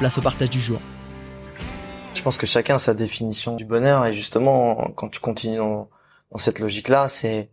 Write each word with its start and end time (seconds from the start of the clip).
place 0.00 0.16
au 0.16 0.22
partage 0.22 0.48
du 0.48 0.62
jour. 0.62 0.80
Je 2.14 2.22
pense 2.22 2.38
que 2.38 2.46
chacun 2.46 2.76
a 2.76 2.78
sa 2.78 2.94
définition 2.94 3.54
du 3.54 3.66
bonheur 3.66 4.06
et 4.06 4.14
justement, 4.14 4.76
quand 4.96 5.10
tu 5.10 5.20
continues 5.20 5.58
dans, 5.58 5.90
cette 6.36 6.58
logique-là, 6.58 7.06
c'est 7.06 7.50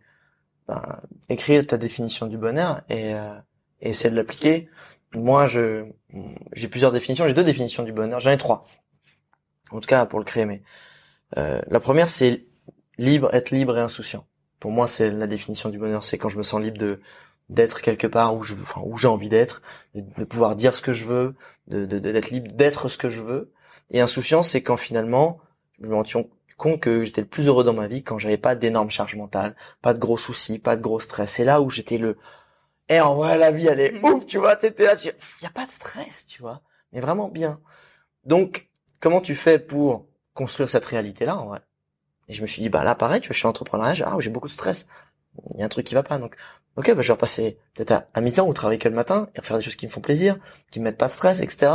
ben, 0.65 1.01
écrire 1.27 1.67
ta 1.67 1.77
définition 1.77 2.25
du 2.25 2.37
bonheur 2.37 2.79
et, 2.87 3.13
euh, 3.15 3.37
et 3.81 3.89
essayer 3.89 4.09
de 4.09 4.15
l'appliquer. 4.15 4.69
Moi, 5.13 5.47
je 5.47 5.87
j'ai 6.53 6.69
plusieurs 6.69 6.93
définitions. 6.93 7.27
J'ai 7.27 7.33
deux 7.33 7.43
définitions 7.43 7.83
du 7.83 7.91
bonheur. 7.91 8.21
J'en 8.21 8.31
ai 8.31 8.37
trois. 8.37 8.65
En 9.71 9.81
tout 9.81 9.87
cas, 9.87 10.05
pour 10.05 10.19
le 10.19 10.25
créer. 10.25 10.45
Mais 10.45 10.63
euh, 11.37 11.59
la 11.67 11.81
première, 11.81 12.07
c'est 12.07 12.45
libre, 12.97 13.29
être 13.33 13.51
libre 13.51 13.77
et 13.77 13.81
insouciant. 13.81 14.25
Pour 14.61 14.71
moi, 14.71 14.87
c'est 14.87 15.11
la 15.11 15.27
définition 15.27 15.67
du 15.67 15.79
bonheur. 15.79 16.05
C'est 16.05 16.17
quand 16.17 16.29
je 16.29 16.37
me 16.37 16.43
sens 16.43 16.61
libre 16.61 16.77
de 16.77 17.01
d'être 17.49 17.81
quelque 17.81 18.07
part 18.07 18.35
où 18.35 18.43
je, 18.43 18.53
enfin, 18.53 18.81
où 18.83 18.97
j'ai 18.97 19.07
envie 19.07 19.29
d'être, 19.29 19.61
de, 19.95 20.23
pouvoir 20.23 20.55
dire 20.55 20.75
ce 20.75 20.81
que 20.81 20.93
je 20.93 21.05
veux, 21.05 21.35
de 21.67 21.85
d'être 21.85 22.29
libre 22.29 22.51
d'être 22.53 22.89
ce 22.89 22.97
que 22.97 23.09
je 23.09 23.21
veux. 23.21 23.51
Et 23.91 24.01
insouciance, 24.01 24.49
c'est 24.49 24.61
quand 24.61 24.77
finalement, 24.77 25.39
je 25.81 25.87
me 25.87 25.95
rends 25.95 26.03
compte 26.57 26.79
que 26.81 27.03
j'étais 27.03 27.21
le 27.21 27.27
plus 27.27 27.47
heureux 27.47 27.63
dans 27.63 27.73
ma 27.73 27.87
vie 27.87 28.03
quand 28.03 28.19
j'avais 28.19 28.37
pas 28.37 28.55
d'énormes 28.55 28.89
charges 28.89 29.15
mentales, 29.15 29.55
pas 29.81 29.93
de 29.93 29.99
gros 29.99 30.17
soucis, 30.17 30.59
pas 30.59 30.75
de 30.75 30.81
gros 30.81 30.99
stress. 30.99 31.31
C'est 31.31 31.45
là 31.45 31.61
où 31.61 31.69
j'étais 31.69 31.97
le, 31.97 32.17
eh, 32.89 33.01
en 33.01 33.15
vrai, 33.15 33.37
la 33.37 33.51
vie, 33.51 33.67
elle 33.67 33.79
est 33.79 33.93
ouf, 34.03 34.25
tu 34.25 34.37
vois, 34.37 34.55
t'étais 34.55 34.85
là, 34.85 34.95
il 35.03 35.43
y 35.43 35.45
a 35.45 35.49
pas 35.49 35.65
de 35.65 35.71
stress, 35.71 36.25
tu 36.25 36.41
vois, 36.41 36.61
mais 36.91 36.99
vraiment 36.99 37.27
bien. 37.27 37.59
Donc, 38.25 38.69
comment 38.99 39.21
tu 39.21 39.35
fais 39.35 39.59
pour 39.59 40.07
construire 40.33 40.69
cette 40.69 40.85
réalité-là, 40.85 41.37
en 41.37 41.47
vrai? 41.47 41.61
Et 42.27 42.33
je 42.33 42.41
me 42.41 42.47
suis 42.47 42.61
dit, 42.61 42.69
bah 42.69 42.83
là, 42.83 42.95
pareil, 42.95 43.21
tu 43.21 43.27
vois, 43.27 43.33
je 43.33 43.39
suis 43.39 43.47
entrepreneur, 43.47 43.93
ah, 44.05 44.15
j'ai 44.19 44.29
beaucoup 44.29 44.47
de 44.47 44.53
stress. 44.53 44.87
Il 45.53 45.59
y 45.59 45.63
a 45.63 45.65
un 45.65 45.69
truc 45.69 45.85
qui 45.85 45.95
va 45.95 46.03
pas, 46.03 46.17
donc 46.17 46.35
ok, 46.75 46.93
bah, 46.93 47.01
je 47.01 47.07
vais 47.07 47.13
repasser 47.13 47.57
peut-être 47.73 48.07
à, 48.13 48.21
mi-temps 48.21 48.47
ou 48.47 48.53
travailler 48.53 48.79
que 48.79 48.89
le 48.89 48.95
matin 48.95 49.29
et 49.35 49.39
refaire 49.39 49.57
des 49.57 49.63
choses 49.63 49.75
qui 49.75 49.87
me 49.87 49.91
font 49.91 50.01
plaisir, 50.01 50.37
qui 50.71 50.79
me 50.79 50.85
mettent 50.85 50.97
pas 50.97 51.07
de 51.07 51.11
stress, 51.11 51.41
etc. 51.41 51.71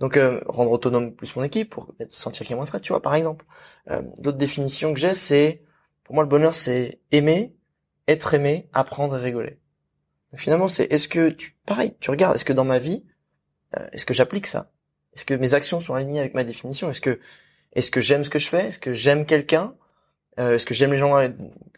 Donc 0.00 0.16
euh, 0.16 0.40
rendre 0.46 0.70
autonome 0.70 1.14
plus 1.14 1.34
mon 1.36 1.42
équipe 1.42 1.70
pour 1.70 1.92
sentir 2.10 2.46
qu'il 2.46 2.50
y 2.50 2.54
a 2.54 2.56
moins 2.56 2.64
de 2.64 2.68
stress, 2.68 2.82
tu 2.82 2.92
vois, 2.92 3.02
par 3.02 3.14
exemple. 3.14 3.44
Euh, 3.90 4.02
D'autres 4.18 4.38
définitions 4.38 4.94
que 4.94 5.00
j'ai, 5.00 5.14
c'est 5.14 5.62
pour 6.04 6.14
moi 6.14 6.22
le 6.24 6.28
bonheur, 6.28 6.54
c'est 6.54 7.00
aimer, 7.12 7.56
être 8.06 8.34
aimé, 8.34 8.68
apprendre 8.72 9.18
et 9.18 9.20
rigoler. 9.20 9.60
Donc, 10.32 10.40
finalement, 10.40 10.68
c'est 10.68 10.84
est-ce 10.92 11.08
que 11.08 11.30
tu, 11.30 11.56
pareil, 11.66 11.94
tu 12.00 12.10
regardes, 12.10 12.34
est-ce 12.36 12.44
que 12.44 12.52
dans 12.52 12.64
ma 12.64 12.78
vie, 12.78 13.04
euh, 13.76 13.86
est-ce 13.92 14.06
que 14.06 14.14
j'applique 14.14 14.46
ça? 14.46 14.70
Est-ce 15.14 15.24
que 15.24 15.34
mes 15.34 15.54
actions 15.54 15.80
sont 15.80 15.94
alignées 15.94 16.20
avec 16.20 16.34
ma 16.34 16.44
définition? 16.44 16.90
Est-ce 16.90 17.00
que 17.00 17.18
est-ce 17.72 17.90
que 17.90 18.00
j'aime 18.00 18.24
ce 18.24 18.30
que 18.30 18.38
je 18.38 18.48
fais? 18.48 18.68
Est-ce 18.68 18.78
que 18.78 18.92
j'aime 18.92 19.26
quelqu'un? 19.26 19.74
Euh, 20.38 20.54
Est-ce 20.54 20.66
que 20.66 20.74
j'aime 20.74 20.92
les 20.92 20.98
gens 20.98 21.16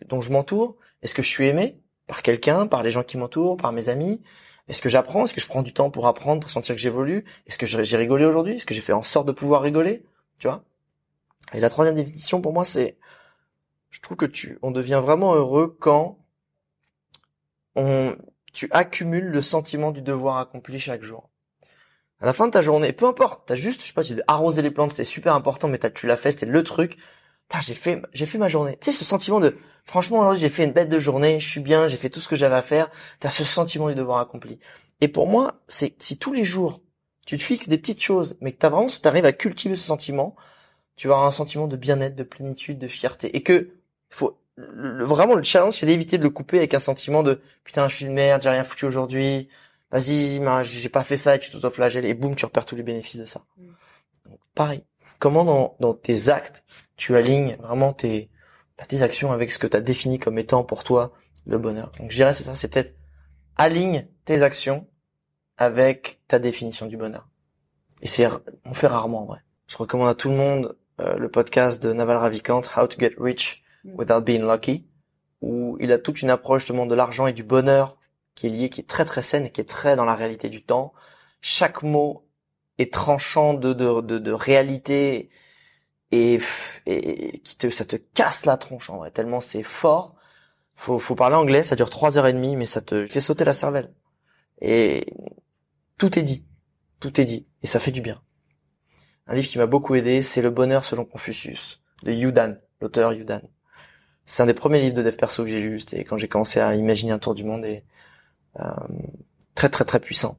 dont 0.06 0.20
je 0.20 0.30
m'entoure? 0.30 0.76
Est-ce 1.02 1.14
que 1.14 1.22
je 1.22 1.28
suis 1.28 1.46
aimé 1.46 1.80
par 2.06 2.22
quelqu'un, 2.22 2.66
par 2.66 2.82
les 2.82 2.90
gens 2.90 3.02
qui 3.02 3.16
m'entourent, 3.16 3.56
par 3.56 3.72
mes 3.72 3.88
amis? 3.88 4.22
Est-ce 4.68 4.82
que 4.82 4.88
j'apprends? 4.88 5.24
Est-ce 5.24 5.34
que 5.34 5.40
je 5.40 5.46
prends 5.46 5.62
du 5.62 5.72
temps 5.72 5.90
pour 5.90 6.06
apprendre, 6.06 6.40
pour 6.40 6.50
sentir 6.50 6.74
que 6.74 6.80
j'évolue? 6.80 7.24
Est-ce 7.46 7.58
que 7.58 7.66
j'ai 7.66 7.96
rigolé 7.96 8.24
aujourd'hui? 8.24 8.54
Est-ce 8.54 8.66
que 8.66 8.74
j'ai 8.74 8.80
fait 8.80 8.92
en 8.92 9.02
sorte 9.02 9.26
de 9.26 9.32
pouvoir 9.32 9.62
rigoler? 9.62 10.04
Tu 10.38 10.46
vois? 10.46 10.64
Et 11.52 11.60
la 11.60 11.70
troisième 11.70 11.96
définition 11.96 12.40
pour 12.40 12.52
moi, 12.52 12.64
c'est, 12.64 12.96
je 13.90 14.00
trouve 14.00 14.16
que 14.16 14.26
tu, 14.26 14.58
on 14.62 14.70
devient 14.70 15.00
vraiment 15.02 15.34
heureux 15.34 15.76
quand 15.80 16.18
on, 17.74 18.14
tu 18.52 18.68
accumules 18.70 19.24
le 19.26 19.40
sentiment 19.40 19.90
du 19.90 20.02
devoir 20.02 20.38
accompli 20.38 20.78
chaque 20.78 21.02
jour. 21.02 21.30
À 22.20 22.26
la 22.26 22.32
fin 22.32 22.46
de 22.46 22.52
ta 22.52 22.62
journée, 22.62 22.92
peu 22.92 23.06
importe, 23.06 23.44
t'as 23.46 23.54
juste, 23.54 23.80
je 23.80 23.86
sais 23.86 23.92
pas, 23.92 24.04
tu 24.04 24.20
arroser 24.26 24.62
les 24.62 24.70
plantes, 24.70 24.92
c'est 24.92 25.04
super 25.04 25.34
important, 25.34 25.68
mais 25.68 25.78
tu 25.78 26.06
l'as 26.06 26.16
fait, 26.16 26.32
c'était 26.32 26.46
le 26.46 26.62
truc 26.62 26.98
j'ai 27.58 27.74
fait, 27.74 28.00
j'ai 28.12 28.26
fait 28.26 28.38
ma 28.38 28.46
journée. 28.46 28.78
Tu 28.80 28.92
sais, 28.92 28.96
ce 28.96 29.04
sentiment 29.04 29.40
de, 29.40 29.56
franchement, 29.84 30.20
aujourd'hui, 30.20 30.40
j'ai 30.40 30.48
fait 30.48 30.64
une 30.64 30.72
bête 30.72 30.88
de 30.88 31.00
journée, 31.00 31.40
je 31.40 31.48
suis 31.48 31.60
bien, 31.60 31.88
j'ai 31.88 31.96
fait 31.96 32.08
tout 32.08 32.20
ce 32.20 32.28
que 32.28 32.36
j'avais 32.36 32.54
à 32.54 32.62
faire. 32.62 32.88
T'as 33.18 33.28
ce 33.28 33.42
sentiment 33.42 33.88
du 33.88 33.96
devoir 33.96 34.18
accompli. 34.18 34.60
Et 35.00 35.08
pour 35.08 35.26
moi, 35.26 35.60
c'est 35.66 36.00
si 36.00 36.16
tous 36.16 36.32
les 36.32 36.44
jours, 36.44 36.80
tu 37.26 37.36
te 37.36 37.42
fixes 37.42 37.68
des 37.68 37.78
petites 37.78 38.02
choses, 38.02 38.36
mais 38.40 38.52
que 38.52 38.58
t'as 38.58 38.68
vraiment, 38.68 38.86
t'arrives 39.02 39.24
à 39.24 39.32
cultiver 39.32 39.74
ce 39.74 39.84
sentiment, 39.84 40.36
tu 40.96 41.08
vas 41.08 41.14
avoir 41.14 41.28
un 41.28 41.32
sentiment 41.32 41.66
de 41.66 41.76
bien-être, 41.76 42.14
de 42.14 42.22
plénitude, 42.22 42.78
de 42.78 42.88
fierté. 42.88 43.36
Et 43.36 43.42
que, 43.42 43.70
faut, 44.10 44.38
vraiment, 44.56 45.34
le 45.34 45.42
challenge, 45.42 45.74
c'est 45.74 45.86
d'éviter 45.86 46.18
de 46.18 46.22
le 46.22 46.30
couper 46.30 46.58
avec 46.58 46.74
un 46.74 46.80
sentiment 46.80 47.22
de, 47.22 47.40
putain, 47.64 47.88
je 47.88 47.96
suis 47.96 48.04
une 48.04 48.12
merde, 48.12 48.42
j'ai 48.42 48.50
rien 48.50 48.64
foutu 48.64 48.84
aujourd'hui, 48.84 49.48
vas-y, 49.90 50.40
j'ai 50.64 50.88
pas 50.88 51.04
fait 51.04 51.16
ça 51.16 51.34
et 51.34 51.38
tu 51.38 51.50
t'autoflagelles 51.50 52.04
et 52.04 52.14
boum, 52.14 52.36
tu 52.36 52.44
repères 52.44 52.66
tous 52.66 52.76
les 52.76 52.82
bénéfices 52.82 53.20
de 53.20 53.24
ça. 53.24 53.42
Mm. 53.56 53.72
pareil 54.54 54.84
comment 55.20 55.44
dans, 55.44 55.76
dans 55.78 55.94
tes 55.94 56.30
actes 56.30 56.64
tu 56.96 57.16
alignes 57.16 57.56
vraiment 57.60 57.92
tes, 57.92 58.30
bah, 58.76 58.84
tes 58.86 59.02
actions 59.02 59.30
avec 59.30 59.52
ce 59.52 59.60
que 59.60 59.68
tu 59.68 59.76
as 59.76 59.80
défini 59.80 60.18
comme 60.18 60.38
étant 60.38 60.64
pour 60.64 60.82
toi 60.82 61.12
le 61.46 61.58
bonheur. 61.58 61.92
Donc 62.00 62.10
je 62.10 62.16
dirais 62.16 62.32
c'est 62.32 62.42
ça, 62.42 62.54
c'est 62.54 62.68
peut-être 62.68 62.96
aligne 63.56 64.08
tes 64.24 64.42
actions 64.42 64.88
avec 65.56 66.20
ta 66.26 66.40
définition 66.40 66.86
du 66.86 66.96
bonheur. 66.96 67.28
Et 68.02 68.08
c'est 68.08 68.26
on 68.64 68.74
fait 68.74 68.88
rarement 68.88 69.22
en 69.22 69.26
vrai. 69.26 69.40
Je 69.68 69.76
recommande 69.76 70.08
à 70.08 70.14
tout 70.14 70.30
le 70.30 70.36
monde 70.36 70.76
euh, 71.00 71.16
le 71.16 71.30
podcast 71.30 71.80
de 71.80 71.92
Naval 71.92 72.16
Ravikant 72.16 72.62
How 72.76 72.88
to 72.88 72.98
Get 72.98 73.14
Rich 73.18 73.62
Without 73.84 74.22
Being 74.22 74.42
Lucky 74.42 74.86
où 75.42 75.76
il 75.80 75.92
a 75.92 75.98
toute 75.98 76.22
une 76.22 76.30
approche 76.30 76.62
justement 76.62 76.86
de 76.86 76.94
l'argent 76.94 77.26
et 77.26 77.32
du 77.32 77.44
bonheur 77.44 77.98
qui 78.34 78.46
est 78.46 78.50
lié, 78.50 78.68
qui 78.68 78.80
est 78.80 78.88
très 78.88 79.04
très 79.04 79.22
saine 79.22 79.46
et 79.46 79.50
qui 79.50 79.60
est 79.60 79.68
très 79.68 79.96
dans 79.96 80.04
la 80.04 80.14
réalité 80.14 80.48
du 80.48 80.62
temps. 80.62 80.92
Chaque 81.40 81.82
mot 81.82 82.26
et 82.80 82.88
tranchant 82.88 83.52
de, 83.52 83.74
de, 83.74 84.00
de, 84.00 84.18
de 84.18 84.32
réalité 84.32 85.28
et, 86.12 86.40
et, 86.86 87.38
qui 87.40 87.58
te, 87.58 87.68
ça 87.68 87.84
te 87.84 87.96
casse 87.96 88.46
la 88.46 88.56
tronche 88.56 88.88
en 88.88 88.96
vrai, 88.96 89.10
tellement 89.10 89.42
c'est 89.42 89.62
fort. 89.62 90.14
Faut, 90.76 90.98
faut 90.98 91.14
parler 91.14 91.36
anglais, 91.36 91.62
ça 91.62 91.76
dure 91.76 91.90
trois 91.90 92.16
heures 92.16 92.26
et 92.26 92.32
demie, 92.32 92.56
mais 92.56 92.64
ça 92.64 92.80
te 92.80 93.06
fait 93.06 93.20
sauter 93.20 93.44
la 93.44 93.52
cervelle. 93.52 93.92
Et 94.62 95.12
tout 95.98 96.18
est 96.18 96.22
dit. 96.22 96.46
Tout 97.00 97.20
est 97.20 97.26
dit. 97.26 97.46
Et 97.62 97.66
ça 97.66 97.80
fait 97.80 97.90
du 97.90 98.00
bien. 98.00 98.22
Un 99.26 99.34
livre 99.34 99.48
qui 99.48 99.58
m'a 99.58 99.66
beaucoup 99.66 99.94
aidé, 99.94 100.22
c'est 100.22 100.40
Le 100.40 100.48
bonheur 100.48 100.82
selon 100.82 101.04
Confucius, 101.04 101.82
de 102.02 102.12
Yudan, 102.12 102.56
l'auteur 102.80 103.12
Yudan. 103.12 103.42
C'est 104.24 104.42
un 104.42 104.46
des 104.46 104.54
premiers 104.54 104.80
livres 104.80 104.96
de 104.96 105.02
dev 105.02 105.16
perso 105.16 105.44
que 105.44 105.50
j'ai 105.50 105.60
lu, 105.60 105.80
c'était 105.80 106.04
quand 106.04 106.16
j'ai 106.16 106.28
commencé 106.28 106.60
à 106.60 106.74
imaginer 106.74 107.12
un 107.12 107.18
tour 107.18 107.34
du 107.34 107.44
monde 107.44 107.66
et 107.66 107.84
euh, 108.58 108.70
très 109.54 109.68
très 109.68 109.84
très 109.84 110.00
puissant 110.00 110.38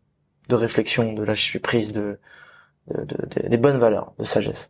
de 0.51 0.55
réflexion, 0.55 1.13
de 1.13 1.23
lâcher 1.23 1.59
prise, 1.59 1.93
de, 1.93 2.19
de, 2.87 3.03
de, 3.03 3.47
des 3.47 3.57
bonnes 3.57 3.79
valeurs, 3.79 4.13
de 4.19 4.25
sagesse. 4.25 4.69